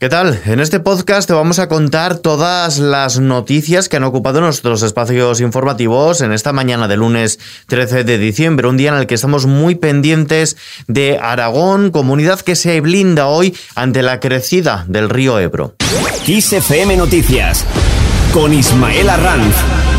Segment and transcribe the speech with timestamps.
[0.00, 0.40] ¿Qué tal?
[0.46, 5.40] En este podcast te vamos a contar todas las noticias que han ocupado nuestros espacios
[5.40, 9.46] informativos en esta mañana de lunes 13 de diciembre, un día en el que estamos
[9.46, 10.56] muy pendientes
[10.86, 15.74] de Aragón, comunidad que se blinda hoy ante la crecida del río Ebro.
[16.24, 17.64] XFM Noticias
[18.32, 19.97] con Ismael Arranz.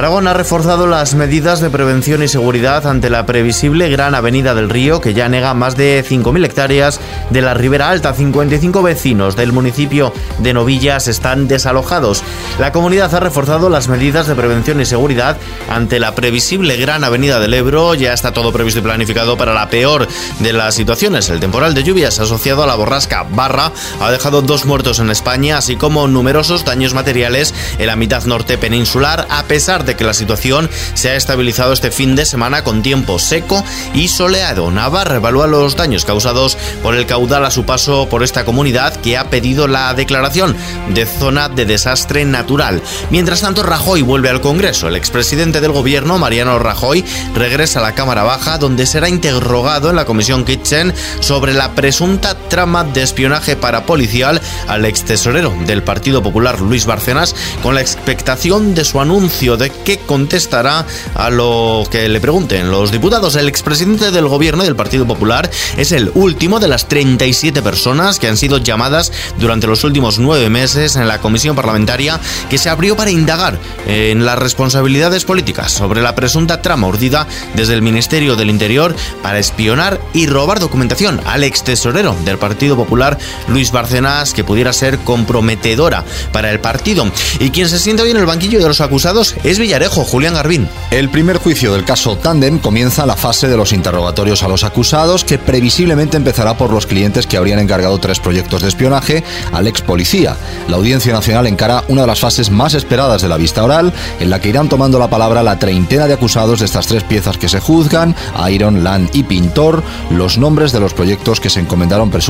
[0.00, 4.70] Aragón ha reforzado las medidas de prevención y seguridad ante la previsible gran avenida del
[4.70, 8.14] río que ya nega más de 5.000 hectáreas de la Ribera Alta.
[8.14, 12.22] 55 vecinos del municipio de Novillas están desalojados.
[12.58, 15.36] La comunidad ha reforzado las medidas de prevención y seguridad
[15.68, 17.94] ante la previsible gran avenida del Ebro.
[17.94, 20.08] Ya está todo previsto y planificado para la peor
[20.38, 21.28] de las situaciones.
[21.28, 25.58] El temporal de lluvias asociado a la borrasca Barra ha dejado dos muertos en España,
[25.58, 30.14] así como numerosos daños materiales en la mitad norte peninsular, a pesar de que la
[30.14, 34.70] situación se ha estabilizado este fin de semana con tiempo seco y soleado.
[34.70, 39.16] Navarra evalúa los daños causados por el caudal a su paso por esta comunidad que
[39.16, 40.56] ha pedido la declaración
[40.94, 42.82] de zona de desastre natural.
[43.10, 44.88] Mientras tanto, Rajoy vuelve al Congreso.
[44.88, 47.04] El expresidente del gobierno, Mariano Rajoy,
[47.34, 52.34] regresa a la Cámara Baja donde será interrogado en la Comisión Kitchen sobre la presunta
[52.50, 58.74] trama de espionaje parapolicial al ex tesorero del Partido Popular, Luis Barcenas, con la expectación
[58.74, 60.84] de su anuncio de que contestará
[61.14, 63.36] a lo que le pregunten los diputados.
[63.36, 68.28] El expresidente del gobierno del Partido Popular es el último de las 37 personas que
[68.28, 72.96] han sido llamadas durante los últimos nueve meses en la comisión parlamentaria que se abrió
[72.96, 78.50] para indagar en las responsabilidades políticas sobre la presunta trama urdida desde el Ministerio del
[78.50, 84.42] Interior para espionar y robar documentación al ex tesorero del Partido Popular, Luis Barcenas, que
[84.42, 87.06] pudiera ser comprometedora para el partido.
[87.38, 90.68] Y quien se siente hoy en el banquillo de los acusados es Villarejo, Julián Garbín.
[90.90, 95.24] El primer juicio del caso Tandem comienza la fase de los interrogatorios a los acusados,
[95.24, 99.82] que previsiblemente empezará por los clientes que habrían encargado tres proyectos de espionaje al ex
[99.82, 100.36] policía.
[100.68, 104.30] La Audiencia Nacional encara una de las fases más esperadas de la vista oral, en
[104.30, 107.48] la que irán tomando la palabra la treintena de acusados de estas tres piezas que
[107.48, 108.16] se juzgan,
[108.50, 112.29] Iron, Land y Pintor, los nombres de los proyectos que se encomendaron presuntamente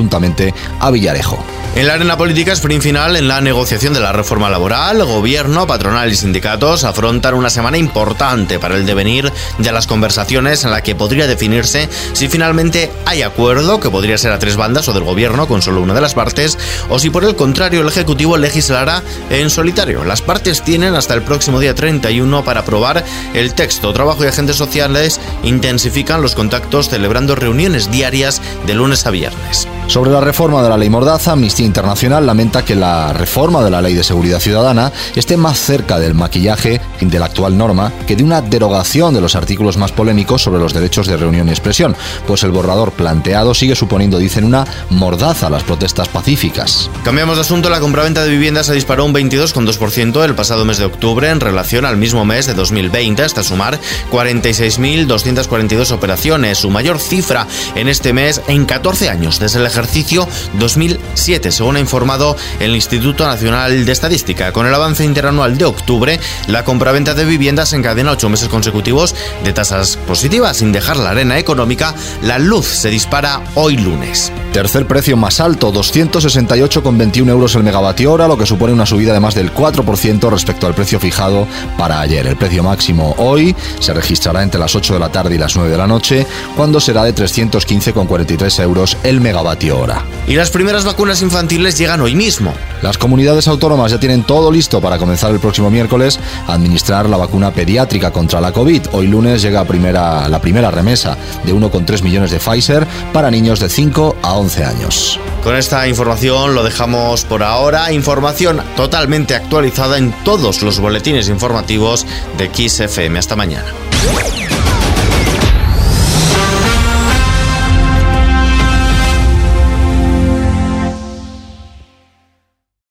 [0.80, 1.42] a Villarejo.
[1.76, 6.10] En la arena política, sprint final en la negociación de la reforma laboral, gobierno, patronal
[6.10, 10.96] y sindicatos afrontan una semana importante para el devenir de las conversaciones en la que
[10.96, 15.46] podría definirse si finalmente hay acuerdo, que podría ser a tres bandas o del gobierno
[15.46, 19.48] con solo una de las partes, o si por el contrario el Ejecutivo legislará en
[19.48, 20.04] solitario.
[20.04, 23.92] Las partes tienen hasta el próximo día 31 para aprobar el texto.
[23.92, 29.68] Trabajo y agentes sociales intensifican los contactos celebrando reuniones diarias de lunes a viernes.
[29.90, 33.82] Sobre la reforma de la ley Mordaza, Amnistía Internacional lamenta que la reforma de la
[33.82, 38.22] ley de seguridad ciudadana esté más cerca del maquillaje de la actual norma que de
[38.22, 41.96] una derogación de los artículos más polémicos sobre los derechos de reunión y expresión,
[42.28, 46.88] pues el borrador planteado sigue suponiendo, dicen, una mordaza a las protestas pacíficas.
[47.02, 50.84] Cambiamos de asunto, la compraventa de viviendas se disparó un 22,2% el pasado mes de
[50.84, 53.80] octubre en relación al mismo mes de 2020, hasta sumar
[54.12, 61.52] 46.242 operaciones, su mayor cifra en este mes en 14 años, desde el ejercicio 2007,
[61.52, 64.52] según ha informado el Instituto Nacional de Estadística.
[64.52, 69.14] Con el avance interanual de octubre, la compraventa de viviendas encadena ocho meses consecutivos
[69.44, 70.58] de tasas positivas.
[70.58, 74.32] Sin dejar la arena económica, la luz se dispara hoy lunes.
[74.52, 79.20] Tercer precio más alto, 268,21 euros el megavatio hora, lo que supone una subida de
[79.20, 81.46] más del 4% respecto al precio fijado
[81.78, 82.26] para ayer.
[82.26, 85.70] El precio máximo hoy se registrará entre las 8 de la tarde y las 9
[85.70, 86.26] de la noche,
[86.56, 90.04] cuando será de 315,43 euros el megavatio hora.
[90.26, 92.54] Y las primeras vacunas infantiles llegan hoy mismo.
[92.82, 97.16] Las comunidades autónomas ya tienen todo listo para comenzar el próximo miércoles a administrar la
[97.16, 98.82] vacuna pediátrica contra la COVID.
[98.92, 103.68] Hoy lunes llega primera, la primera remesa de 1,3 millones de Pfizer para niños de
[103.68, 105.20] 5 a 11 años.
[105.42, 107.92] Con esta información lo dejamos por ahora.
[107.92, 113.18] Información totalmente actualizada en todos los boletines informativos de XFM.
[113.18, 113.72] Hasta mañana.